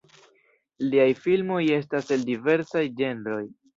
[0.93, 3.43] Liaj filmoj estas el diversaj ĝenroj.